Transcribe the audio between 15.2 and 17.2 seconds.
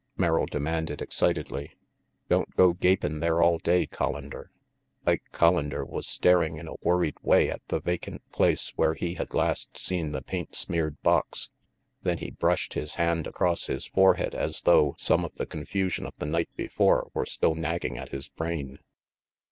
of the confusion of the night before